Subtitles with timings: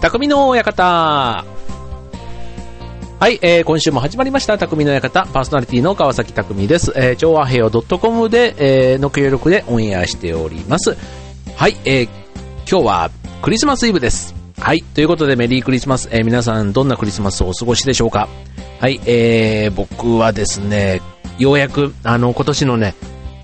[0.00, 1.44] 匠の館。
[3.18, 6.92] はい、えー、今週も始まりました、匠の館、パーソナリティの川崎匠です。
[6.94, 8.54] えー、調和平洋 .com で、
[8.92, 10.96] えー、の協力でオンエアしております。
[11.56, 12.08] はい、えー、
[12.70, 13.10] 今日は
[13.42, 14.36] クリスマスイブです。
[14.60, 18.28] はい、ということでメリークリスマス、えー、皆さんどんなクリスマスをお過ごしでしょうか
[18.78, 21.02] はい、えー、僕はですね、
[21.40, 22.94] ようやく、あの、今年のね、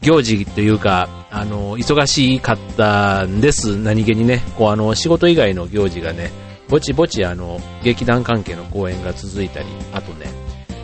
[0.03, 3.77] 行事というか、あの、忙しかったんです。
[3.77, 6.31] 何気にね、こう、あの、仕事以外の行事がね、
[6.75, 10.27] ぼちぼちあの、劇団関係の公演が続いたり、あとね、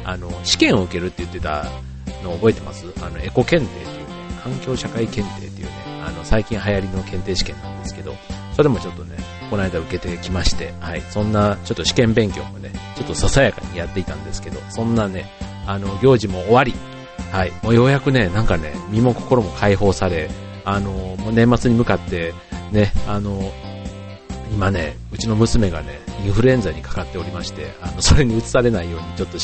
[0.05, 1.65] あの、試験を受けるって言ってた
[2.23, 2.87] の覚えてます？
[3.03, 5.73] あの、エコ検定っていうね、環境社会検定っていうね、
[6.07, 8.15] あの、最近流行りの検定試験なんですけど、
[8.55, 9.17] それもちょっとね、
[9.51, 15.29] この間受けてきまして、はい、そんなちょっと試験勉強もね、ちょっとささやかにやっていたんですけど、そんなね、
[15.67, 16.73] あの、行事も終わり、
[17.33, 20.31] はい、もうようやくね、なんかね、身も心も解放され、
[20.65, 22.33] あの、もう年末に向かって、
[22.71, 23.51] ね、あの、
[24.53, 29.39] 今ね、うちの娘がね、インフルエンザにかかっておりまして、あの、それに移されないようにちょっと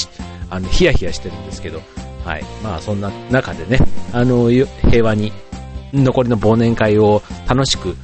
[0.50, 1.80] あの、ヒヤヒヤしてるんですけど、
[2.24, 2.44] はい。
[2.62, 3.78] まあ、そんな中でね、
[4.12, 5.32] あの、平和に、
[5.92, 7.96] 残りの忘年会を楽しく、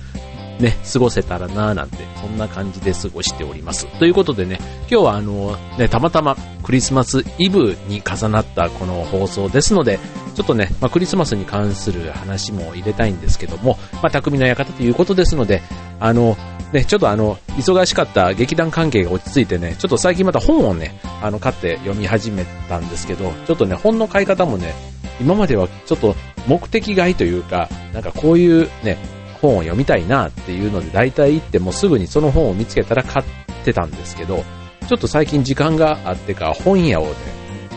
[0.62, 3.86] ね、過ごせたらなぁなんて、そんな感じで過ごしております。
[3.98, 9.98] ということでね、今日はあの、ね、たまたまクリスマスイブに重なったこの放送ですので、
[10.34, 15.60] ちょっとね、まあ、クリスマスに関する話も入れたいんですけども、まあ、匠の館ということですので、
[16.00, 16.36] あの、
[16.72, 24.74] ね、ちょっとあの、忙しかった劇団関係が落ち着いてね、ちょっと最近また本をね、あの、買って読み始めたんですけど、ちょっとね、本の買い方もね、
[25.20, 26.14] 今まではちょっと
[26.46, 28.96] 目的外というか、なんかこういうね、
[29.42, 33.24] 本を読みたいなっていうので、大体行ってもすぐにその本を見つけたら買っ
[33.64, 34.44] てたんですけど、
[34.88, 37.12] ちょっと最近時間があってか、本屋をね、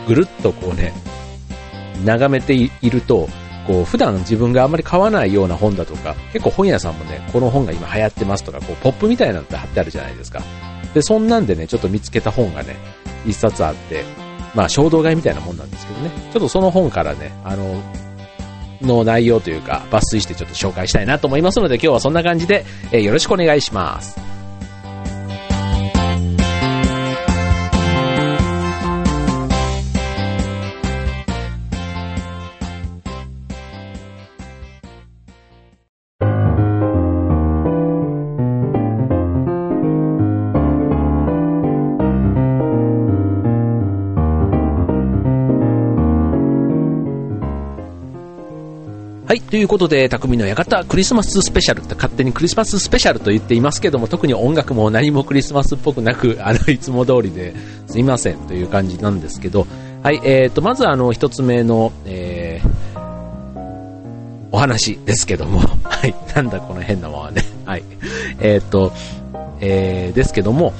[0.06, 0.94] ぐるっとこうね、
[2.04, 3.28] 眺めていると、
[3.66, 10.42] こう、普段自分があんまり買わないような本だとか、結構本屋さんもね、この本が今流行ってますとか、こう、ポップみたいなのって貼ってあるじゃないですか。
[10.94, 12.76] で、そんなんでね、ちょっと見つけた本がね、
[13.26, 14.04] 一冊あって、
[14.54, 17.82] まあ、衝動買いみたいなもんなんですけどね、ちょっとその本からね、あの、
[18.82, 24.35] の内容というか、抜粋してちょっと紹介したいなと思いますので、今日はそんな感じで、え、よろしくお願いします。
[49.26, 51.80] はい、ということで、匠の館クリスマススペシャル。
[51.80, 57.52] って勝手にクリスマススペシャルと言っていますけども、特に音楽も何もクリスマスっぽくなく、 あの、いつも通りで
[57.88, 59.66] すいませんという感じなんですけど、
[60.04, 62.98] はい、えーと、まずあの、一つ目の、えー、
[64.52, 67.82] お話ですけども、 はい、なんだこの変なものはね、 はい、
[68.38, 68.92] えーと、
[69.58, 70.72] えー、ですけども、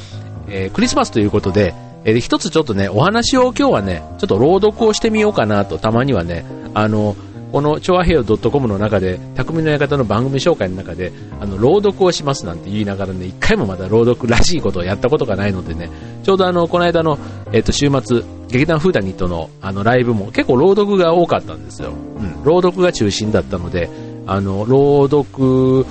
[0.48, 1.74] えー、クリスマスということで、
[2.04, 7.16] えー、一つちょっとね、お話を今日はね、ちょっと朗読をしてみようかなと、たまにはね、あの、
[7.56, 15.88] この調和平洋 .com の中で、匠の館の番組紹介の中で、あの、朗読をしますなんて言いながらね、一回もまだ朗読らしいことをやったことがないのでね、
[16.22, 17.18] ちょうどあの、この間の、
[17.52, 21.92] えっ、と、週末、劇団フーダニットのあの、ライブも結構朗読が多かったんですよ。
[21.92, 23.88] うん、朗読が中心だったので、
[24.26, 25.86] あの、朗読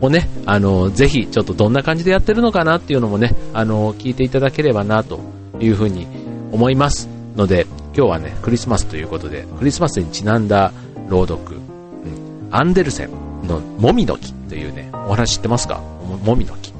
[0.00, 5.18] をね、あの、ぜひ、ちょっとどんな感じでやってるのかなっていうのもね、あの、聞いていただければな、と
[5.58, 6.06] いうふうに
[6.52, 7.66] 思いますので、
[7.98, 10.72] 今日はね、クリスマスということで、クリスマスにちなんだ、
[11.08, 13.10] 朗読、うん、アンデルセン
[13.46, 15.78] のもみの木というね、お話知ってますか？
[15.78, 16.72] もみの木。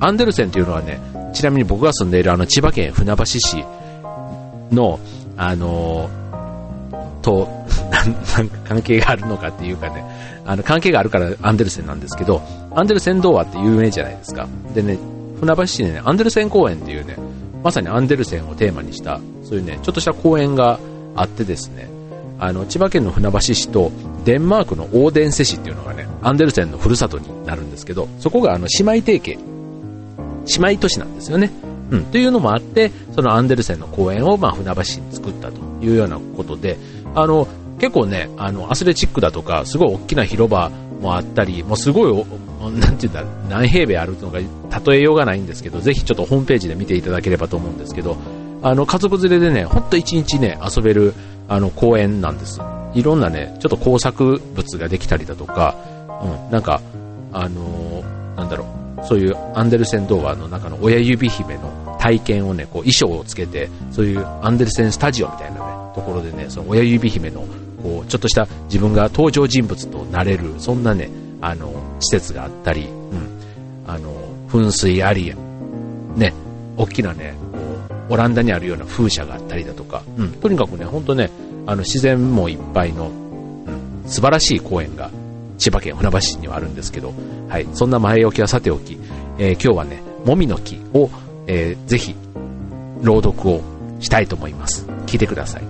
[0.00, 1.00] アンデルセンというのはね、
[1.34, 3.64] ちなみに僕が住んでいるあの千葉県船橋市
[4.72, 4.98] の、
[5.36, 7.48] あのー、と、
[7.90, 10.04] なんか関係があるのかっていうかね、
[10.46, 12.40] あの関係があるからアンデルセンなんですけど、
[12.74, 14.48] アンデルセン童話って有名じゃないですか。
[14.74, 14.98] でね、
[15.38, 17.16] 船橋市でね、アンデルセン公園っていうね、
[17.62, 20.78] まさにアンデルセンをテーマにした、そういうね、ちょっとした公園が
[21.14, 21.88] あってですね、
[22.40, 23.92] あの、千葉県の船橋市と
[24.24, 29.38] デンマークのオーデンセ市っていうのがね、アンデルセンのふるさとになるんですけど、そこがあの姉妹提携、
[30.58, 31.50] 姉妹都市なんですよね。
[31.90, 36.78] うん、というのもあって、そのアンデルセンの公園をまあ船橋市に作ったというようなことで、
[37.14, 37.46] あの、
[37.78, 40.70] 結構ね、あの、アスレチックだとか、すごい大きな広場
[41.00, 42.26] もあったり、もうすごい、
[42.78, 44.38] なんていうんだ、何平米あるのか
[44.90, 48.16] 例えようがないんですけど、ぜひちょっとホームページで見ていただければと思うんですけど、
[48.62, 51.14] あの、家族連れでね、ほんと一日ね、遊べる、
[51.50, 52.60] あの、公園なんです。
[52.94, 55.76] いろんなね、ちょっと工作物ができたりだとか、
[56.22, 56.80] うん、なんか、
[57.32, 58.66] あのー、なんだろ
[59.02, 65.66] う、そういうアンデルセン童話の中の親指姫の体験をね、こう衣装をつけて、そういうアンデルセンスタジオみたいなね、
[65.96, 67.40] ところでね、その親指姫の、
[67.82, 71.10] こう、ちょっとした自分が登場人物となれる、そんなね、
[71.40, 73.28] あの、施設があったり、うん、
[73.88, 74.14] あの、
[74.48, 75.34] 噴水あり、
[76.14, 76.32] ね、
[76.76, 77.34] 大きなね、
[78.10, 81.30] オランダにあるような風車があったりだとか、うん、とにかくね、ほんとね、
[81.66, 85.10] あの、自然もいっぱいの、うん、素晴らしい公園が、
[85.58, 87.14] 千葉県船橋市にはあるんですけど、
[87.48, 88.98] はい、そんな前置きはさておき、
[89.38, 91.08] えー、今日はね、もみの木を、
[91.46, 92.16] えー、ぜひ、
[93.02, 93.62] 朗読を
[94.00, 94.86] したいと思います。
[95.06, 95.62] 聞いてください。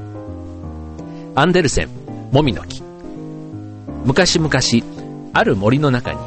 [1.34, 1.88] アンデルセン、
[2.32, 2.82] もみの木。
[4.06, 4.50] 昔々、
[5.34, 6.18] ある森の中に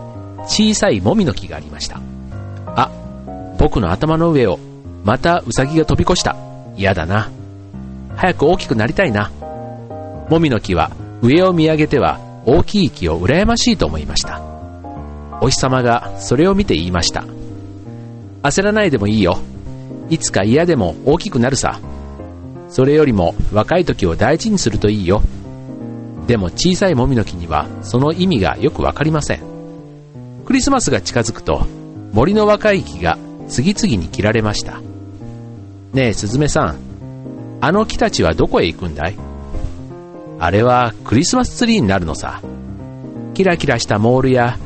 [0.46, 2.00] 小さいもみの木がありました。
[2.68, 2.92] あ、
[3.58, 4.60] 僕の頭の上を
[5.04, 6.36] またウサギが飛び越した。
[6.76, 7.30] 嫌だな。
[8.16, 9.32] 早く大きくなりたいな。
[10.30, 10.92] もみの木は
[11.22, 14.42] 上を見上げては大きい木を羨ましいと思いました。
[15.42, 17.26] お日様がそれを見て言いました。
[18.44, 19.40] 焦らないでもいいよ。
[20.10, 21.80] いつか嫌でも大きくなるさ。
[22.70, 25.22] それよりも若い時を大事にするといいよ。
[26.28, 29.42] でも小さいもみの木にはその意味がよくわかりません。
[30.46, 31.66] クリスマスが近づくと
[32.14, 33.18] 森の若い木が
[33.48, 34.82] 次々に切られました。
[35.94, 36.78] ねえ、スズメさん。
[37.62, 39.16] あの木たちはどこへ行くんだい？
[40.40, 42.42] あれはクリスマスツリーになるのさ。
[43.36, 44.58] キラキラしたモールや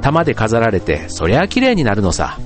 [0.00, 2.38] 玉で飾られてそりゃ綺麗になるのさ。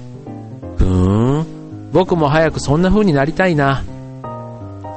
[0.77, 1.91] ふーん。
[1.93, 3.85] 僕も早くそんな風になりたいな。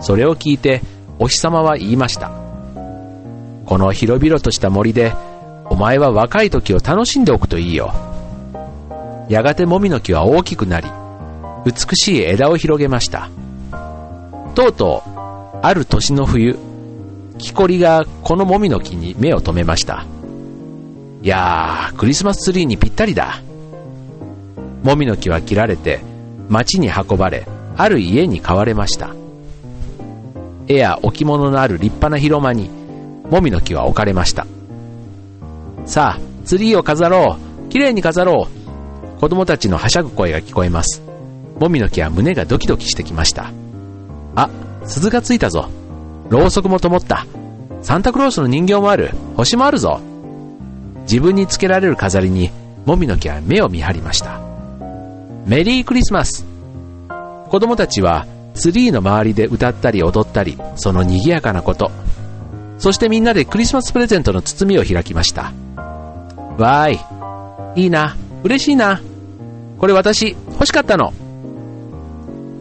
[0.01, 0.81] それを聞いて
[1.19, 2.31] お日様は言いました。
[3.65, 5.13] この広々とした森で、
[5.69, 7.93] お前は若い時を楽しんでおくといいよ。
[9.29, 10.87] やがてもみの木は大きくなり、
[11.67, 13.29] 美しい枝を広げました。
[14.55, 15.09] とうとう、
[15.61, 16.57] ある年の冬、
[17.37, 20.05] 木こりがこのもみの木に目を留めました。
[21.21, 23.41] いやー、クリスマスツリーにぴったりだ。
[24.81, 25.99] もみの木は切られて、
[26.47, 29.13] 町に運ばれ、ある家に買われました。
[30.69, 32.69] 絵や置物のある立派な広間に、
[33.29, 34.47] もみの木は置かれました。
[35.85, 37.37] さあ、ツリーを飾ろ
[37.67, 41.06] う綺麗に飾ろう子供たちのはしゃぐ声が聞こえます。
[41.59, 43.51] もみの木は胸がドキドキしてきました。
[44.35, 44.49] あ、
[44.85, 45.69] 鈴がついたぞ。
[46.29, 47.25] ろうそくも灯った。
[47.81, 49.11] サンタクロースの人形もある。
[49.35, 49.99] 星もあるぞ。
[51.03, 52.51] 自分につけられる飾りに、
[52.85, 54.39] もみの木は目を見張りました。
[55.45, 56.45] メリークリスマス
[57.49, 61.91] 子供たちはツリーの周りで歌ったり踊ったり、その賑やかなこと、
[62.77, 65.53] そしてみんなでクリスマスプレゼントの包みを開きました。
[66.57, 66.93] わー
[67.75, 67.81] い。
[67.83, 68.15] いいな。
[68.43, 69.01] 嬉しいな。
[69.79, 71.13] これ私、欲しかったの。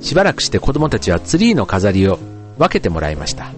[0.06, 2.20] しばらくして子供たちはツリーの飾りを
[2.58, 3.50] 分けてもらいました。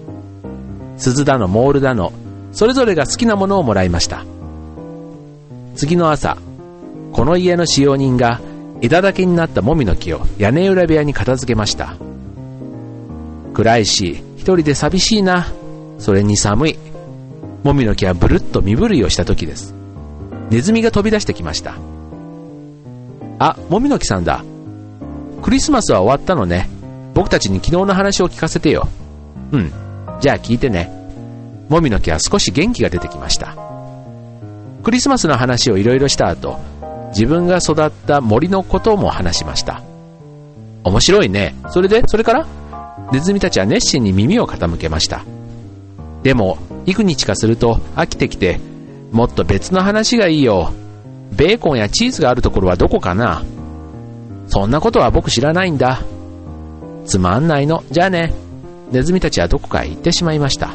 [0.97, 2.11] 鈴だの、モールだの、
[2.53, 4.25] それぞれが好きなものをもらいました。
[5.75, 6.37] 次の朝、
[7.13, 8.41] この家の使用人が
[8.81, 11.97] 枝だけになったもみの木を屋根裏部屋に片付けました。
[13.53, 15.53] 暗いし、一人で寂しいな。
[15.99, 16.79] それに寒い。
[17.63, 19.75] もみの木はブルッと身震いをした時です。
[20.49, 21.75] ネズミが飛び出してきました。
[23.37, 24.43] あ、もみの木さんだ。
[25.41, 26.69] クリスマスは終わったのね。
[27.13, 28.87] 僕たちに昨日の話を聞かせてよ。
[29.51, 29.71] うん。
[30.19, 30.91] じゃあ聞いてね。
[31.69, 33.55] もみの木は少し元気が出てきました。
[34.83, 36.59] クリスマスの話をいろいろした後、
[37.09, 39.81] 自分が育った森のことも話しました。
[40.83, 41.55] 面白いね。
[41.69, 42.47] それで、それから？
[43.11, 45.25] ネズミたちは熱心に耳を傾けました。
[46.23, 48.59] でも、幾日かすると飽きてきて、
[49.11, 50.71] もっと別の話がいいよ。
[51.31, 53.43] ベーコンやチーズがあるところはどこかな？
[54.49, 56.01] そんなことは僕知らないんだ。
[57.05, 57.83] つまんないの。
[57.91, 58.33] じゃあね。
[58.91, 60.69] ネズミたちはどこかへ行ってしまいました。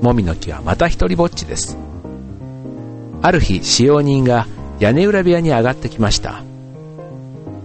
[0.00, 1.76] もみの木はまた一人ぼっちです。
[3.20, 4.46] ある日、使用人が
[4.78, 6.42] 屋根裏部屋に上がってきました。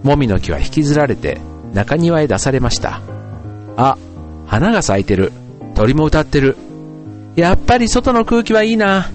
[0.02, 1.40] もみの木は引きずられて
[1.72, 3.00] 中庭へ出されました。
[3.76, 3.96] あ、
[4.46, 5.32] 花が咲いてる。
[5.74, 6.56] 鳥も歌ってる。
[7.34, 9.10] やっぱり外の空気はいいな。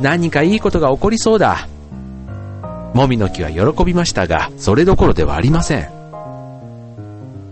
[0.00, 1.66] 何かいいことが起こりそうだ。
[2.94, 5.88] もみの木は喜びましたが、それどころではありません。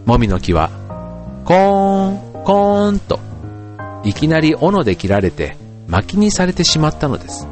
[0.05, 0.71] もみの木は、
[1.45, 3.21] コーン、コーンと、
[4.05, 7.47] いきなり斧で切られて、薪にされてしまったのです。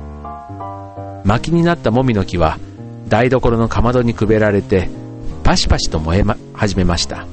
[1.25, 2.59] 薪になったもみの木は、
[3.09, 4.89] 台所のかまどにくべられて、
[5.45, 7.27] パシパシと燃えま、始めました。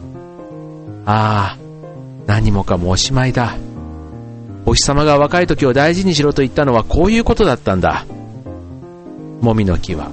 [1.05, 1.57] ああ、
[2.27, 3.55] 何もかもおしまいだ。
[4.65, 8.05] お日様が若い時を大事にしろと言ったのはこういうことだったんだ。
[9.41, 10.09] もみの木は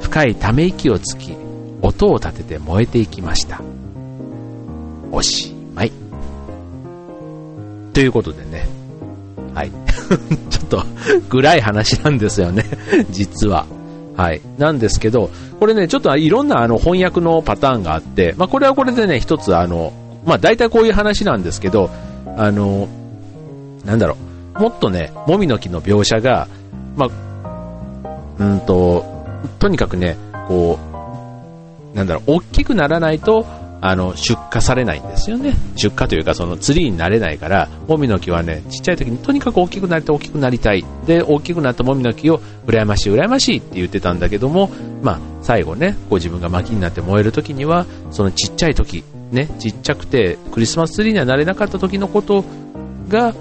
[0.00, 1.36] 深いため息をつき、
[1.82, 3.60] 音を立てて燃えていきました。
[5.10, 5.92] おしまい。
[7.92, 8.68] ということでね。
[9.54, 9.70] はい。
[10.50, 10.84] ちょっと
[11.28, 12.64] 暗い話なんですよね。
[13.10, 13.66] 実は。
[14.16, 14.40] はい。
[14.58, 19.92] なんですけど、これね、ちょっといろんなあの翻訳のパターンがあって、まあこれはこれでね、一つあの、
[20.24, 21.90] まあ大体こういう話なんですけど、
[22.36, 22.88] あの、
[23.84, 24.16] なんだろ
[24.56, 26.48] う、もっとね、もみの木の描写が、
[26.96, 28.04] まあ、
[28.38, 29.17] うんと、
[29.58, 30.16] とにかくね、
[30.48, 30.78] こ
[31.94, 33.46] う、なんだろう、大きくならないと、
[33.80, 35.54] あの、出荷されないんですよね。
[35.76, 40.84] 出荷というか、そのツリーになれないから、もみの木はね、ちっちゃい時にとにかく大きくなりたい、大きくなりたい。
[41.06, 44.70] で、大きくなったもみの木を、羨ましい、羨ましいって言ってたんだけども、
[45.02, 52.44] まあ、最後ね、こう自分が薪になって燃える時には、そのちっちゃい時、ね、ちっちゃくて、クリスマスツリーにはなれなかった時のこと
[53.08, 53.34] が、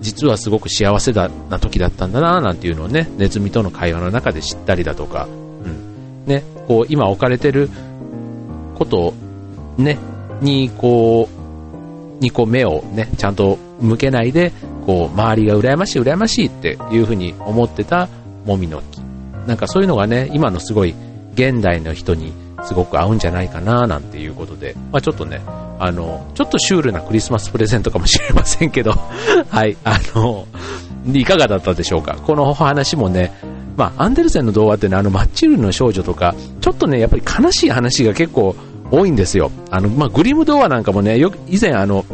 [0.00, 5.26] 実はすごく幸せだな時だったんだな、なんていうのをね、ネズミとの会話の中で知ったりだとか、
[5.64, 6.24] うん。
[6.26, 7.70] ね、こう、今置かれてる
[8.74, 9.14] ことを
[9.78, 9.98] ね、
[10.40, 11.28] にこ
[12.20, 14.52] う、にこう目をね、ちゃんと向けないで、
[14.86, 18.08] こう、周りが羨ましい羨ましいっていうふうに思ってた
[18.44, 19.00] もみの木。
[19.46, 20.94] なんかそういうのがね、今のすごい
[21.34, 22.32] 現代の人に
[22.64, 25.40] すごく合うんじゃないかななんていうことで、まあちょっとね、
[25.78, 28.92] あの、ちょっとシュールなクリスマスプレゼントかもしれませんけど、
[29.50, 30.46] はい、あの、
[31.12, 32.16] いかがだったでしょうか？
[32.26, 33.32] この話もね、
[33.76, 38.56] まあ、アンデルセンの童話ってね、あの、マッチルの少女とか、ちょっとね、やっぱり悲しい話が結構
[38.90, 39.50] 多いんですよ。
[39.70, 42.04] あの、まあ、グリム童話なんかもね、よく、以前あの、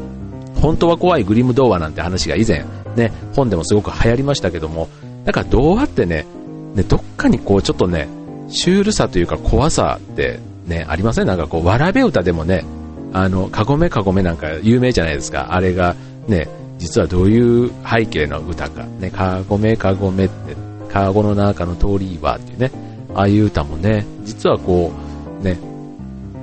[0.61, 2.65] 本当は怖いグリム童話なんて話が以前、
[2.97, 4.89] ね、本でもすごく流行りましたけども、
[5.25, 6.27] だから童話ってね、
[6.75, 8.09] ね、どっかにこう、ちょっとね、
[8.49, 11.27] シュールさというか怖さってね、ありません？
[11.27, 12.65] なんかこう、わらべ歌でもね、
[13.13, 15.49] あの、かごめかごめなんか有名じゃないですか。
[15.51, 15.95] あれが、
[16.27, 18.85] ね、実はどういう背景の歌か。
[18.99, 20.57] ね、かごめかごめって、
[20.93, 22.71] かごの中の通りはっていうね、
[23.15, 24.93] ああいう歌もね、実はこ
[25.41, 25.59] う、ね、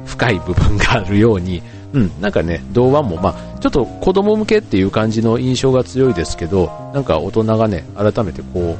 [0.05, 1.61] 深い部分があるように、
[1.93, 8.77] うん、なんかね、童話も、まあ、ちょっと子供向けっていう感じの印象が強いですけど、なんか大人がね、改めてこ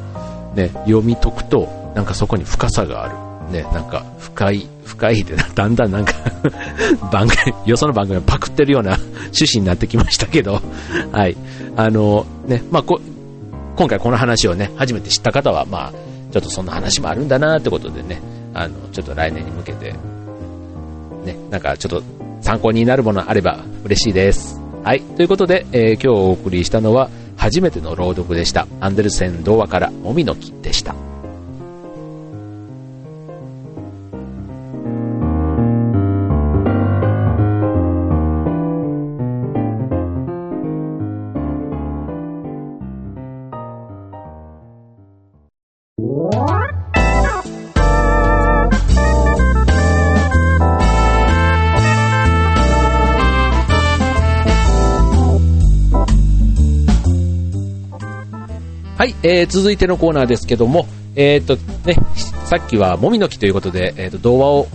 [0.54, 3.29] う、ね、読み解くと、なんかそこに深さがある。
[3.52, 6.14] ね、なんか深い、深いで、 だんだんなんか
[7.12, 8.98] 番組、よその番組をパクってるような
[9.30, 10.62] 趣旨になってきましたけど、
[11.12, 11.36] はい。
[11.76, 13.00] あの、ね、まあ、こ、
[13.76, 15.94] 今回この話をね、初めて知った方は、まあ、
[16.32, 18.22] ちょっとそんな話もあるんだなってことでね、
[18.54, 19.94] あの、ちょっと来年に向けて、
[21.26, 22.04] ね、なんかちょっと
[22.42, 24.60] 参考になるものあれば嬉しいです。
[24.84, 25.02] はい。
[25.02, 28.68] ということで、えー、今日お送りしたのは、初めての朗読でした。
[28.82, 30.94] アンデルセン童話から、もみの木でした。
[59.00, 61.56] はい、えー、続いてのコーナーですけども、えー、っと
[61.88, 61.96] ね、
[62.44, 64.68] さっきはもみの木ということで、えー、っと動画を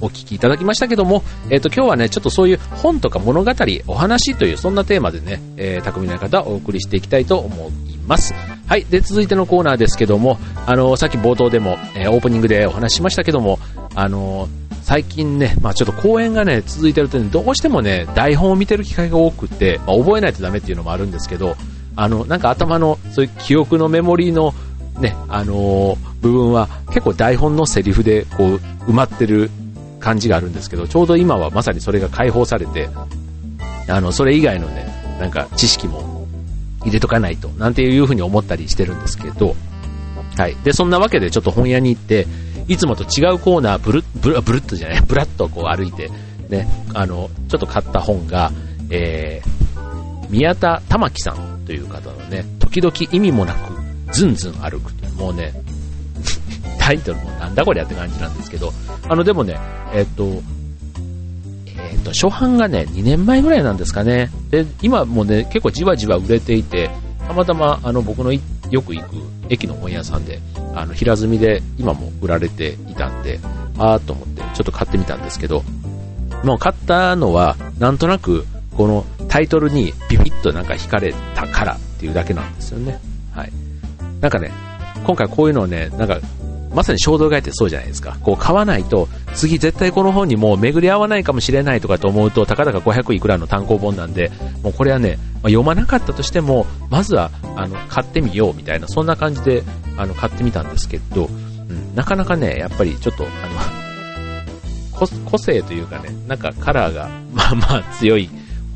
[0.00, 3.52] お聞きいただきましたけども、えっ、と、今日はね、ちょっとそういう本とか物語、
[3.86, 8.34] お話という、そんなテーマでね、えー、匠の方をお送りしていきたいと思います。
[8.66, 8.84] はい。
[8.84, 13.60] で、続いてのコーナーですけども、あの、さっき冒頭でも、えー、オープニングでお話ししましたけども、
[13.94, 14.48] あの、
[14.82, 21.56] 最近ね、まあちょっと講演がね、続いてるとね、どうしてもね、台本を見てる機会が多くて、まあ、覚えないとダメっていうのもあるんですけど、
[21.98, 24.54] あの、なんか頭の、そういう記憶のメモリーの
[25.00, 28.56] ね、あのー、部分は結構台本のセリフでこう
[28.88, 29.50] 埋まってる
[29.98, 32.88] 感じがあるんですけど、ちょうど今はまさにそれが解放されて、
[33.88, 34.86] あの、それ以外のね、
[35.20, 36.28] なんか知識も
[36.84, 39.56] 入れとかないと、なんていうふうに思ったりしてるんですけど、
[40.36, 40.54] はい。
[40.62, 42.28] で、そんなわけでちょっと本屋に行って、
[42.68, 46.12] いつもと違うコーナー、ブルッ、ブルブルッとじゃない、ブラッとこう歩いて、
[46.48, 48.52] ね、あの、ちょっと買った本が、
[48.88, 53.74] えー、宮田玉樹さんという方のね、時々意味もなく、
[54.14, 55.52] ずんずん歩くという、もうね、
[56.80, 58.72] タイトルもなんだこりゃって感じなんですけど、
[59.06, 59.58] あの、でもね、
[59.92, 60.42] えっと、
[61.76, 64.30] えっと、初版がね、2年前ぐらいなんですかね。
[64.48, 66.88] で、今もね、結構じわじわ売れていて、
[67.26, 68.40] たまたま、あの、僕のよ
[68.80, 69.16] く行く
[69.50, 70.40] 駅の本屋さんで、
[70.74, 73.38] あの、平積みで今も売られていたんで、
[73.76, 75.62] あーと思って、ちょっと買ってみたんですけど、
[76.44, 78.46] もう買ったのは、なんとなく、
[78.78, 83.00] このタイトルにビビッとなんか惹かれたからっていうだけなんですよね。
[83.34, 83.50] はい。
[84.20, 84.52] なんかね、
[85.04, 86.20] 今回こういうのをね、なんか、
[86.72, 88.16] まさに衝動買いってそうじゃないですか。
[88.22, 94.30] こう買わないと、次絶対この本にもう巡り合わないかもしれないとかと思うと、たかだか500いくらの単行本なんで、
[94.62, 99.64] もうこれはね、まあ、読まなかったとしても、まずは、あの、買ってみようみたいな、そんな感じで、
[99.96, 101.28] あの、買ってみたんですけど、う
[101.72, 108.28] ん、なかなかね、やっぱりちょっと、あの、個性というかね、なんかカラーが、まあまあ強い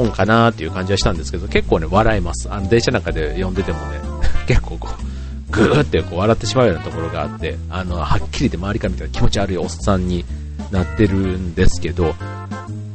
[0.03, 2.51] 本かなっていう感じはしたんですけど、結構ね、笑います。
[2.51, 4.01] あの、電車なんかで読んでてもね、
[4.47, 10.25] 結構こう、ぐーってこう笑ってしまうようなところがあって、あの、はっきりで周りから見たら気持ち悪いおっさんに
[10.71, 12.15] なってるんですけど、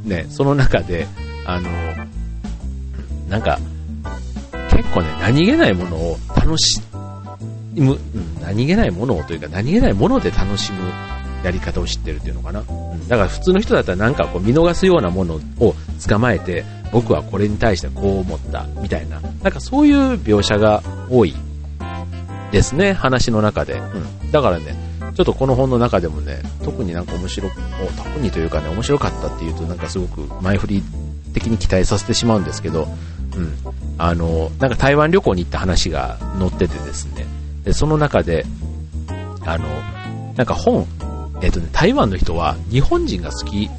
[0.04, 1.08] ね、その中で、
[1.46, 1.70] あの、
[3.30, 3.60] なんか、
[4.72, 6.82] 結構ね、何気ないものを楽し
[7.76, 8.00] む、
[8.42, 10.92] 何気ないものをというか、何気ないもので楽しむ
[11.44, 12.62] やり方を知ってるっていうのかな。
[12.62, 12.64] う
[12.96, 15.76] ん、だから普通の人だったらなんかこう見逃すようなものを
[16.08, 21.36] 捕まえて、僕はこれに対してこう思ったみたいな、なんかそういう描写が多い
[22.52, 23.74] ですね、話の中で。
[23.74, 24.32] うん。
[24.32, 24.76] だからね、
[25.16, 27.50] ちょっとこの本の中でもね、特になんか面白、
[27.98, 30.84] 特にというかね、面白かったっていうとなんかすごく前振り
[31.34, 32.88] 的に期待させてしまうんですけど、
[33.36, 33.54] うん。
[33.98, 37.26] あの、なんか台湾旅行に行った話が載っててですね、
[37.64, 38.46] でその中で、
[39.46, 39.68] あの、
[40.36, 40.86] なんか本、
[41.42, 43.70] えっ、とね、台湾の人は日本人が好き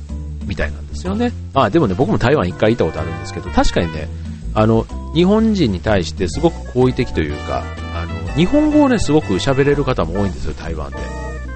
[0.49, 1.33] みたいなんですよね。
[1.55, 4.09] あ、でもね、僕も台湾一回行ったことあるんですけど、確かにね、
[4.55, 7.63] あの、日本人に対してすごく好意的というか、
[7.95, 10.97] あの、日本語をね、すごく喋れる方も多いんですよ、台湾で。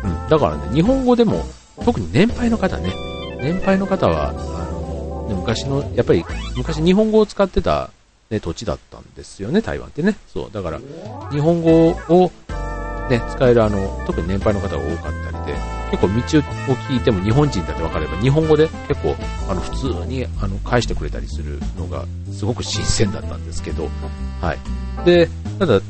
[0.04, 0.28] うん。
[0.28, 1.44] だからね、日本語でも、
[1.84, 2.92] 特に年配の方ね、
[3.40, 6.24] 年配の方は、あの、ね、昔の、やっぱり、
[6.56, 7.90] 昔日本語を使ってた、
[8.30, 10.16] ね、土地だったんですよね、台湾ってね。
[10.32, 10.50] そう。
[10.52, 10.80] だから、
[11.30, 12.30] 日本語を、
[13.08, 15.58] ね、使えるあの、特に年配の方が多かったりで、
[15.90, 16.14] 結構道
[16.72, 19.16] を聞いても日本人だって分かれば、日本語で結構、
[19.48, 23.88] あの、普通に、あの、返してくれたりするのが、すごく新鮮だったんですけど、
[24.40, 25.04] はい。
[25.04, 25.28] で、
[25.58, 25.80] ただ、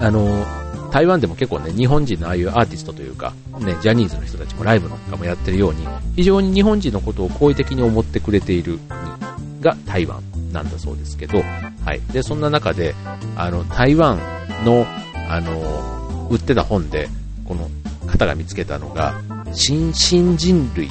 [0.00, 0.44] あの、
[0.92, 5.86] 台湾でも結構ね、日本人のああいうアーティストというか、ね、ジャニーズの人たちもライブなんかもやってるように、
[6.16, 11.42] 非常に日本人のことを好意的に思ってくれている国が台湾なんだそうですけど、
[11.84, 12.00] はい。
[12.12, 12.94] で、そんな中で、
[13.36, 14.18] あの、台湾
[14.64, 14.86] の、
[15.30, 16.01] あの、
[16.32, 17.10] 売ってた本で、
[17.44, 17.70] この
[18.06, 19.20] 方が見つけたのが、
[19.52, 20.88] 新進人類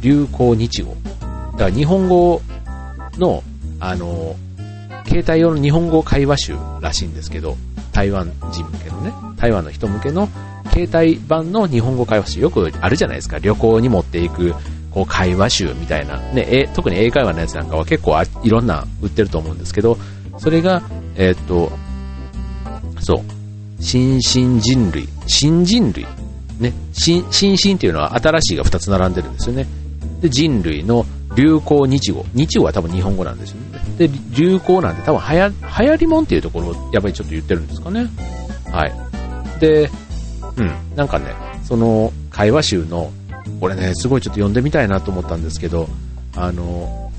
[0.00, 0.96] 流行日語。
[1.52, 2.40] だから日本語
[3.18, 3.42] の、
[3.78, 4.34] あの、
[5.06, 7.56] 携帯用の日本語会話集らしいんですけど、
[7.92, 10.28] 台湾人向けのね、台湾の人向けの
[10.72, 13.38] 携帯版の日本語会話集よくあるじゃないですか。
[13.38, 14.54] 旅行に持っていく、
[14.90, 16.18] こう会話集みたいな。
[16.18, 19.98] ね、え、特に英会話のやつなんかは結構いろんな売ってると思うんですけど、
[20.38, 20.82] それが、
[21.16, 21.70] えー、っと、
[23.00, 23.41] そう、
[23.82, 26.06] 新進人類、新人類、
[26.60, 29.66] ね、新、新進っていうのは新しいが2つ並んでるんですよね。
[30.20, 32.24] で、人類の流行日語。
[32.32, 33.80] 日語は多分日本語なんですよね。
[33.98, 35.54] で、流行なんて多分はや、流
[35.86, 38.06] 行りもんっていうところをやっぱりちょっと言ってるんですかね。
[38.70, 38.92] はい。
[39.58, 39.90] で、
[40.56, 43.10] うん、なんかね、その会話集の、
[43.60, 45.88] これね、すごいちょっと読んでみたいなと思ったんですけど、
[46.36, 47.10] あの、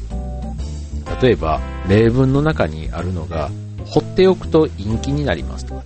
[1.22, 3.50] 例えば、例文の中にあるのが、
[3.86, 5.84] 放っておくと陰気になりますとか、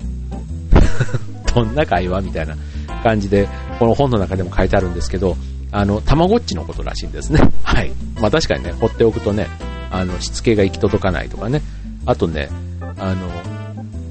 [1.53, 2.55] どんな会話みたいな
[3.03, 3.47] 感じで、
[3.79, 5.37] この本の中でも書いてあるんですけど、
[5.71, 7.41] あの、たまごっちのことらしいんですね。
[7.63, 7.91] はい。
[8.19, 9.47] まあ確かにね、放っておくとね、
[9.91, 11.61] あの、しつけが行き届かないとかね。
[12.05, 12.49] あとね、
[12.97, 13.29] あの、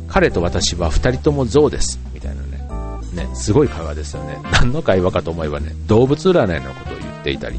[0.09, 1.99] 彼と私は二人とも象です。
[2.15, 2.47] みたいなね。
[3.13, 4.39] ね、すごい会話ですよね。
[4.53, 7.59] 何の会話かと思えばね、動物占いのことを言っていたり。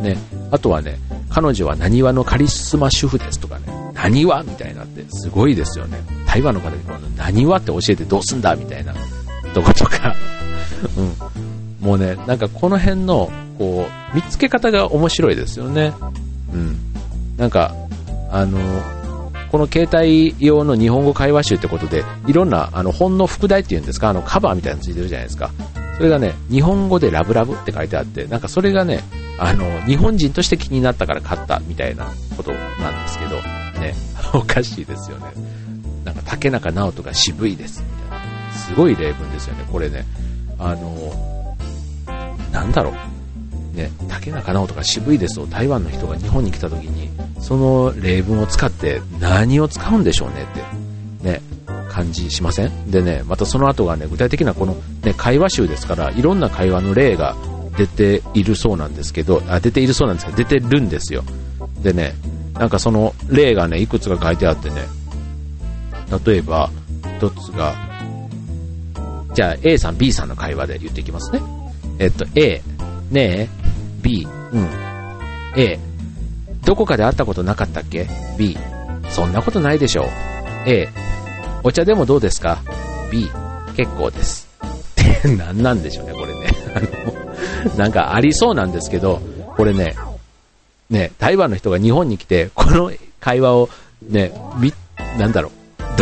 [0.00, 0.16] ね、
[0.50, 5.98] あとはね、彼女は何話のカリスマ主婦ですとかね、何話みたいになって、すごいですよね。
[6.32, 6.76] 台湾の方に
[7.14, 8.94] 何話って教えてどうすんだみたいな
[9.52, 10.16] とことか、
[10.96, 11.86] うん。
[11.86, 15.92] もうね、なんかこの辺の、こう、見つけ方が面白いですよね。
[16.54, 16.78] うん。
[17.36, 17.74] なんか、
[18.30, 18.58] あの、
[19.50, 25.50] この携帯用の日本語会話集ってことで、いろんな、あの、本の副題っていうんですか、あの、カバーみたいなのついてるじゃないですか。
[25.98, 29.04] それがね、日本語でラブラブって書いてあって、なんかそれがね、
[29.36, 32.06] あの、日本人として気になったから買ったみたいな
[32.38, 33.36] ことなんですけど、
[33.82, 33.94] ね、
[34.32, 35.24] おかしいですよね。
[36.04, 38.24] なんか竹中直人が渋いです、みたいな。
[38.54, 40.04] すごい例文ですよね、これね。
[40.58, 41.46] あの、
[42.52, 42.94] なんだろう。
[43.76, 47.08] ね、竹中直とか渋いですと台湾の人が日本に来た時に、
[47.40, 50.44] その例文を使って何を使うんでしょうね
[51.22, 51.40] って、ね、
[51.88, 52.90] 感じしません？
[52.90, 57.34] でね、またその後がね、具体的なこのね、会話集ですから、いろんな会話の例が
[57.78, 61.24] 出ているそうなんですけど、あ、出ているそうなんですけど、出てるんですよ。
[61.82, 62.14] でね、
[62.52, 64.82] なんかその例がね、いくつか書いてあってね、
[66.26, 66.70] 例えば、
[67.18, 67.74] 一つが、
[69.34, 71.40] じゃあ A さん B さんの会話で言っていきますね。
[71.98, 72.62] えっと、A、
[73.10, 73.48] ねえ、
[74.02, 74.68] B、うん。
[75.56, 75.78] A、
[76.64, 78.56] どこかで会ったことなかったっけ ?B、
[79.08, 80.06] そんなことないでしょう。
[80.66, 80.88] A、
[81.62, 82.58] お茶でもどうですか
[83.10, 83.30] ?B、
[83.76, 84.48] 結構です。
[84.64, 86.50] っ て何なんでしょうね、これね。
[86.74, 89.20] あの、なんかありそうなんですけど、
[89.56, 89.94] これね、
[90.90, 93.70] ね、台湾の人が日本に来て、この会話を
[94.08, 94.74] ね、み、
[95.18, 95.52] なんだろう、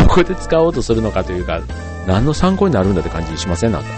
[0.03, 1.61] どこで使おうとするのかというか、
[2.07, 3.73] 何の参考になるんだって感じしません？
[3.73, 3.89] なんか。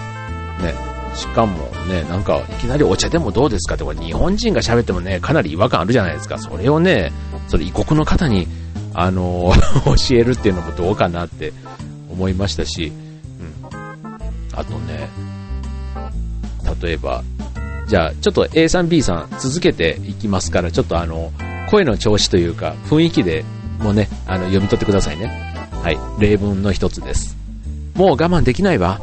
[0.62, 0.74] ね。
[1.14, 6.38] しかもね、なんか、いきなりお茶でもどうですかって、これ日本人が喋ってもね、かなり違和感あるじゃないですか。
[6.38, 7.12] それをね、
[7.48, 8.48] それ異国の方に、
[8.94, 9.52] あの
[9.84, 11.52] 教えるっていうのもどうかなって
[12.10, 12.92] 思いましたし、
[13.40, 14.58] うん。
[14.58, 15.08] あとね、
[16.82, 17.22] 例えば、
[17.86, 21.30] じゃあ、ちょっと A さん B さん続けていきますから、ちょっとあの、
[21.70, 23.44] 声の調子というか、雰囲気で
[23.80, 25.51] もね、あの、読み取ってくださいね。
[25.82, 27.36] はい、例文の一つです。
[27.94, 29.00] もう我慢できないわ。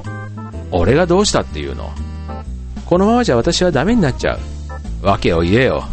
[0.71, 1.91] 俺がどうしたっていうの
[2.85, 5.05] このままじゃ私はダメになっちゃう。
[5.05, 5.83] わけを言えよ。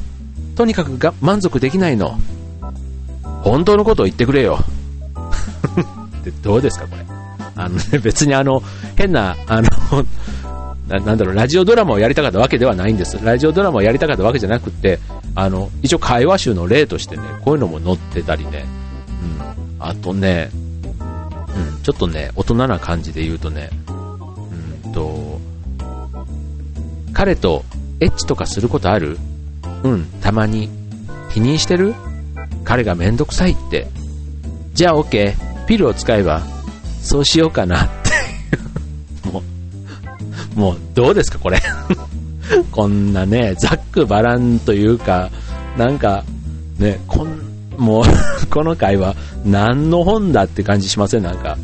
[0.55, 2.19] とにかくが満足できないの。
[3.43, 4.59] 本当のことを言ってくれよ。
[6.21, 7.05] ってどうですか、これ。
[7.57, 8.63] あのね、別にあの、
[8.97, 9.69] 変な、あの、
[10.89, 13.19] ななんだろう、ラジオドラマをやりたかったわけではないんです。
[13.23, 14.99] ラジオドラマをやりたかったわけじゃなくて、
[15.35, 18.67] あの、一応会話集の例としてね、こういうのも載ってたりね、
[19.79, 19.87] うん。
[19.87, 20.51] あとね、
[21.87, 23.71] ちょっとね、大人な感じで言うとね、
[24.85, 25.41] うんと、
[27.13, 27.65] 彼と
[28.01, 29.17] エッチとかすることある？
[29.85, 30.69] うん、たまに。
[31.31, 31.95] 否認してる？
[32.65, 33.87] 彼がめんどくさいって。
[34.75, 35.33] じゃあ OK。
[35.69, 36.43] ピルを使えば、
[37.01, 37.89] そうしようかなっ
[39.23, 39.43] て も
[40.57, 41.61] う、もうどうですかこれ？
[42.73, 45.31] こんなね、ざっくばらんというか、
[45.79, 46.25] なんか、
[46.81, 47.41] ね、こん、
[47.79, 48.05] もう
[48.51, 51.23] この回は何の本だって感じしません？
[51.23, 51.57] なんか、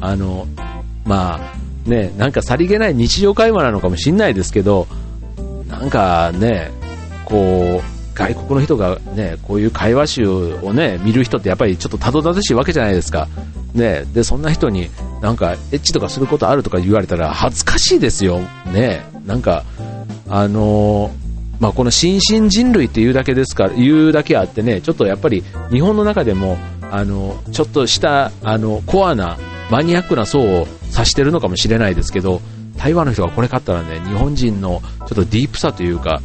[0.00, 0.46] あの、
[1.04, 4.86] まあ、ね、なんかさりげない日常会話なのかもしんないですけど、
[5.68, 6.70] なんかね、
[7.24, 13.28] こう、外国の人がね、こういう会話集をね、見る人ってやっぱりちょっとたどたどしいわけじゃないですか。
[13.74, 18.40] ね、で、そんな人になんかエッチとかすることあるとか言われたら恥ずかしいですよ。
[18.72, 19.64] ね、なんか、
[20.28, 21.26] あのー、
[21.60, 26.56] まあ、この新進人類っていうだけですから、言うだけあってね、ちょっとやっぱり日本の中でも、
[26.90, 29.38] あの、ちょっとした、あの、コアな、
[29.70, 32.40] マニアックな層を指してるのかもしれないですけど、
[32.76, 36.20] 台湾の人がこれ買ったらね、日本人のちょっとディープさというか、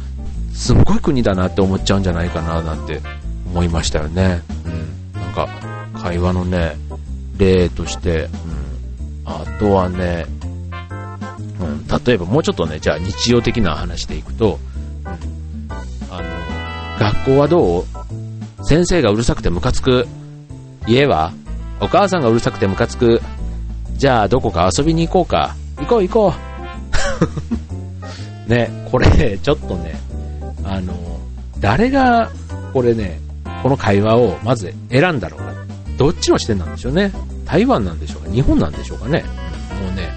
[0.52, 3.00] すごい国だなって思っちゃうんじゃないかななんて
[3.46, 4.42] 思いましたよね。
[4.66, 5.20] うん。
[5.20, 5.48] なんか、
[5.94, 6.76] 会話のね、
[7.38, 8.30] 例として、うん。
[9.24, 10.26] あとはね、
[11.60, 14.58] うん、例えばもうちょっとね、じゃあ日常的な話でいくと、
[15.04, 15.68] うん、
[16.10, 17.84] あの、学校はどう？
[18.64, 20.06] 先生がうるさくてムカつく？
[20.86, 21.32] 家は
[21.82, 23.20] お母さんがうるさくてムカつく。
[23.96, 25.54] じゃあどこか遊びに行こうか。
[25.78, 26.34] 行こう行こ
[28.46, 28.48] う。
[28.48, 29.94] ね、これ、ちょっとね、
[30.64, 30.94] あの、
[31.60, 32.30] 誰が、
[32.72, 33.20] これね、
[33.62, 35.52] この会話をまず選んだろうか。
[35.96, 37.12] どっちの視点なんでしょうね。
[37.44, 39.24] 台湾なんでしょうか日本なんでしょうかね。
[39.82, 40.08] もうね、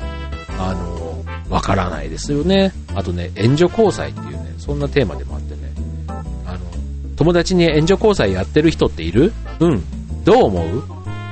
[0.60, 2.71] あの、わからないですよね。
[2.95, 5.71] あとね、援助交際っていうね、そんなテーマでもあってね。
[6.47, 6.60] あの、
[7.15, 9.32] 友達に援助交際やってる人っている？
[9.60, 9.84] うん。
[10.23, 10.84] どう思う？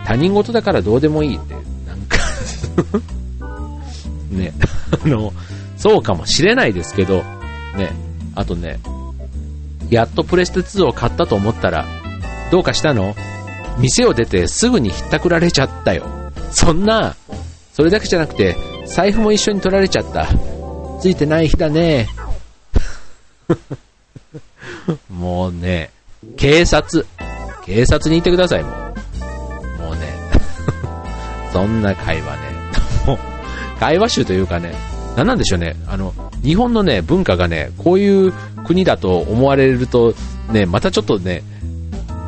[0.06, 1.54] 他人事だからどうでもいいって、
[1.88, 2.18] なんか
[4.30, 4.54] ね、
[5.04, 5.34] あの、
[5.78, 7.24] そうかもしれないですけど、
[7.78, 7.92] ね、
[8.36, 8.80] あとね、
[9.90, 11.86] やっとプレステ2を買ったと思ったら、
[12.52, 13.16] どうかしたの？
[13.80, 16.06] 店を出てすぐにひったくられちゃったよ。
[16.52, 17.16] そんな、
[17.74, 20.28] それだけじゃなくて、財布も一緒に取られちゃった。
[21.00, 22.08] ついてない日だね。
[25.10, 25.92] もうね、
[26.38, 27.06] 警察。
[27.66, 28.83] 警察に行ってください、もう。
[31.54, 32.40] そんな会話ね。
[33.06, 33.18] もう、
[33.80, 34.74] 会話集というかね、
[35.16, 35.76] 何なんでしょうね。
[35.88, 36.14] あの、
[36.44, 38.34] 日本のね、文化がね、こういう
[38.66, 40.16] 国だと思われると、
[40.52, 41.44] ね、またちょっとね、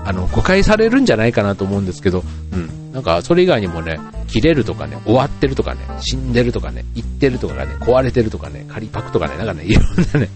[0.06, 2.94] あの、誤解されるんじゃないかなと思うんですけど、うん。
[2.94, 9.84] なんか、それ以外にもね、切れるとかね、終わってるとかね、死んでるとかね、行ってるとかね、壊れてるとかね、仮パクとかね、なんかね、 いろん
[10.14, 10.30] なね、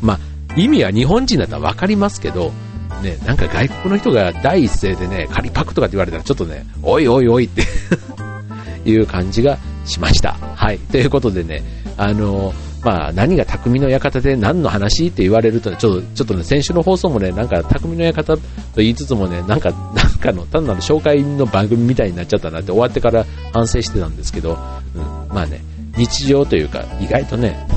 [0.00, 0.18] まあ、
[0.56, 2.52] 意味は日本人だったらわかりますけど、
[3.02, 7.62] ね、なんか外国の人が第一声でね、仮パクとかって言われたらちょっとね、おいおいおいって
[8.84, 10.32] いう感じがしました。
[10.32, 10.78] はい。
[10.78, 11.62] ということでね、
[11.96, 18.42] あのまあ、何が匠の館で何の話って言われると、ちょっと、ちょっとね、先週の放送もね、なんか匠の館と
[18.76, 24.58] 言いつつもね、なんか、なんかの単なる紹介の番組みたいになっちゃったなって終わってから反省してたんですけど、
[24.96, 25.60] うん、まあね、
[25.96, 27.68] 日常というか、意外とね、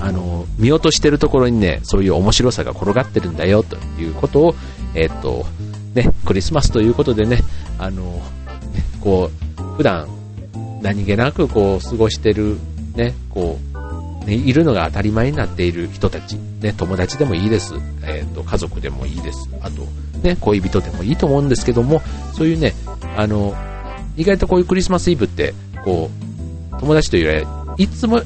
[0.00, 4.54] あの、見落としてるところにね、そういう面白さが転がってるんだよ、ということを、
[4.94, 5.44] えっ、と、
[5.94, 7.40] ね、クリスマスということでね、
[7.78, 8.20] あの、ね、
[9.00, 10.06] こう、普段、
[10.86, 12.58] 何気なくこう、過ごしてる、
[12.94, 13.58] ね、こ
[14.22, 19.82] う、ね、いるのが当たり前になっている人たち、ね、友達でもいいです、えーと、家族でもいいです、あと、
[20.22, 22.02] ね、恋人でもいいと思うんですけども、
[22.34, 22.72] そういうね、
[23.16, 23.56] あの、
[24.16, 26.08] 意外とこういうクリスマスイブって、こ
[26.72, 27.46] う、友達というよ
[27.76, 28.20] りいつも、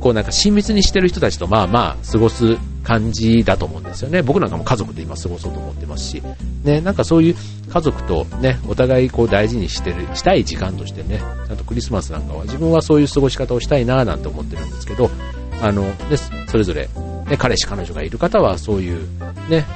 [0.00, 2.56] こうなんか親密にしてる人たちとまあまあ過ごす
[2.86, 4.22] 感じだと思うんですよね。
[4.22, 6.22] 僕なんかも家族で今過ごそうと思ってますし、
[6.62, 7.36] ね、なんかそういう
[7.68, 15.10] 家族とね、お互いこう大事にしてる、したい時間としてね、ちゃんとクリスマスなんかは自分はそういう過ごし方をしたいななんて思ってるんですけど、
[15.60, 16.88] あの、で、それぞれ、
[17.28, 19.08] ね、彼氏彼女がいる方はそういう、
[19.50, 19.66] ね、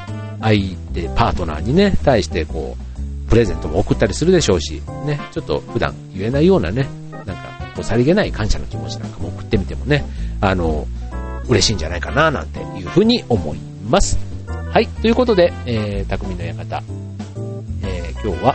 [0.41, 7.35] 相手、パートナーにね、対してこう、プレゼントも送ったりするでしょうし、ね、ちょっと普段言えないようなね、なんか、
[7.75, 10.05] こうさりげない感謝の気持ちなんかも送ってみてもね、
[10.41, 10.87] あの、
[11.51, 13.59] 嬉しいんじゃないかななんていうふうに思い
[13.89, 14.19] ます。
[14.47, 14.87] はい。
[14.87, 16.83] ということで、えー、匠の館、
[17.83, 18.55] えー、今日は、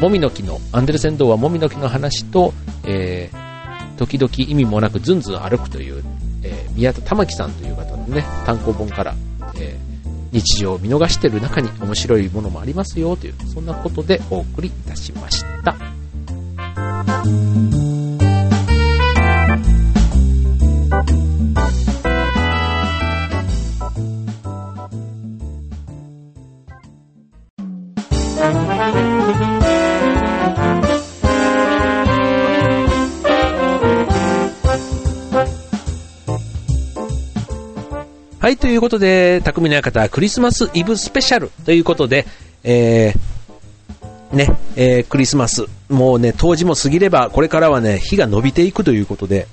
[0.00, 2.52] もみの木の、アンデルセンドはもみの木の話と、
[2.84, 6.02] えー、時々意味もなくずんずん歩くという、
[6.42, 9.14] えー、宮田玉樹さんという方のね、単行本から、
[9.54, 15.76] えー、日常を見逃してる中に面白いものもありますよという、そんなことでお送りいたしました。
[38.88, 42.26] ことで、匠の館クリスマスイブスペシャルということで、
[42.64, 49.46] えー、ね、えー、クリスマス、もうね、当時も過ぎれば、これからはね、日が伸びていくということで、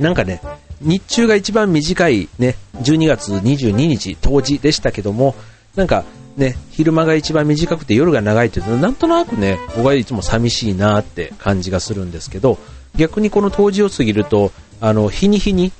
[0.00, 0.40] なんかね、
[0.80, 5.36] 日中が一番短いね、12月22日、当時でしたけども、
[5.76, 6.04] なんか
[6.36, 12.58] ね、昼間が一番短くて夜が長いというのは、なんとなくね、僕はいつも寂しいなって感じがするんですけど、
[12.96, 15.70] 逆にこの冬至を過ぎると、あの、日に日に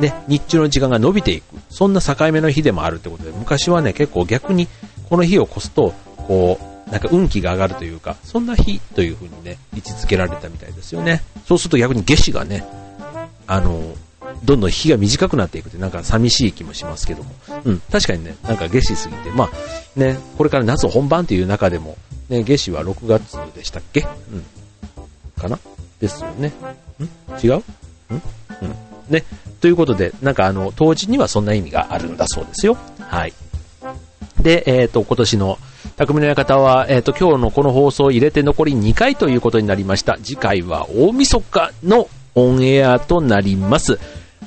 [0.00, 1.44] ね、日中の時間が伸びていく。
[1.70, 4.68] そんな境目の日でもあるってことで、昔はね、結構逆に
[5.08, 11.22] この日を越すと、こう、なんか運気が上がるというか、そんな日という風にね、位置づけられたみたいですよね。
[11.46, 12.64] そうすると逆に夏至がね、
[13.46, 13.94] あの、
[14.44, 17.30] どんどん日が短くなっていくってなんか寂しい気もしますけども。
[17.64, 21.96] うん、確かにね、なんか夏至過ぎて、まあね、これから夏本番という中でも、
[22.28, 24.06] ね、夏至は6月でしたっけ？
[24.32, 24.44] うん。
[25.40, 25.58] かな？
[26.00, 26.52] ですよね。
[26.98, 27.02] ん？
[27.44, 27.62] 違う？
[28.10, 28.22] うん？
[28.62, 28.74] うん。
[29.08, 29.24] ね。
[29.60, 32.76] ということで、なんかあの、当時にはそんな意味があるんだそうですよ。
[33.00, 33.32] はい。
[34.40, 35.58] で、えっ、ー、と、今年の
[35.96, 40.18] 匠の館は、えっ、ー、と、今日のこの放送を入れて残り2回ということになりました。
[40.22, 43.98] 次回は大晦日のオンエアとなります。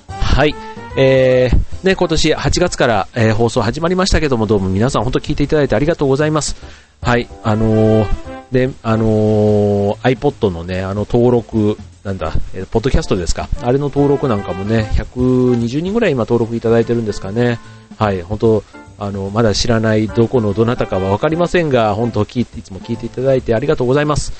[0.07, 0.55] はい。
[0.95, 6.55] えー、ね、今年8月から、えー、放送始まりましたけども、どうも皆さん本当聞いていただいてありがとうございます。
[7.01, 7.27] はい。
[7.43, 13.49] あのー、で、あのー、iPod のね、あの登録、なんだ、えー、ポッドキャストですか。
[13.61, 17.59] あれの登録なんかもね、120人ぐらい今登録いただいてるんですかね。
[17.97, 18.63] はい、本当
[18.97, 24.33] あの、まだ知らないどこのどなたかはわかりませんが、本当聞いて、いつも聞いていただいてありがとうございます。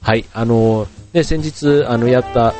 [0.00, 2.54] はい、あの、ね、先日、あの、やった、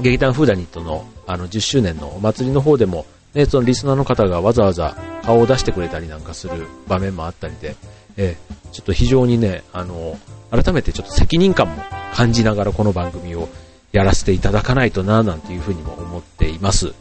[0.00, 7.76] 劇団フーダニットの、あの、10周年のお祭りの方でも、ね、そのリスナーの方がわざわざ顔を出してくれたりなんかする場面もあったりで、
[8.20, 8.36] え、
[8.70, 10.18] ちょっと非常にね、あの、
[10.50, 11.82] 改めてちょっと責任感も
[12.14, 13.48] 感じながらこの番組を
[13.92, 16.92] やらせていただかないとな、なんていうふうにも思っています。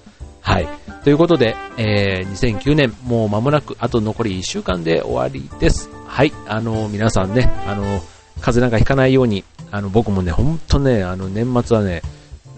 [0.42, 0.68] はい。
[1.04, 5.90] ということで、えー、2009年、もう間もなく、あと残り1週間で終わりです。
[6.08, 6.32] はい。
[6.48, 8.02] あの、皆さんね、あの、
[8.40, 12.02] 風邪なんかひかないように、あの、僕もね、ほんとね、あの、年末はね、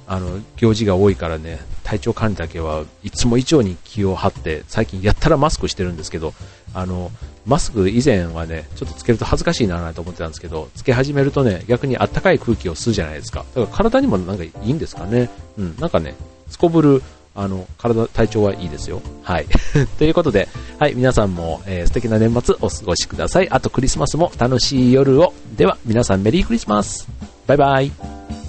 [0.08, 6.34] あの、行事が多いからね、体調管理だけはいつも以上に気を張って、最近やったらマスクしてるんですけど、
[6.74, 7.12] あの、
[7.46, 13.46] マスク以前はね、ちょっとつけると恥ずかしいなと思ってたんですけど、つけ始めるとね、逆にあったかい空気を吸うじゃないですか。
[13.56, 15.30] だから体にもなんかいいんですかね。
[15.58, 16.16] うん、なんかね、
[16.50, 19.02] すこぶる、あの、体、体調はいいですよ。
[19.24, 19.48] はい。
[19.98, 20.48] ということで、
[20.80, 23.50] はい、皆さんも、えー、素敵な年末お過ごしください。
[23.50, 25.34] あとクリスマスも楽しい夜を。
[25.56, 27.08] では、皆さんメリークリスマス。
[27.48, 28.41] バイバイ。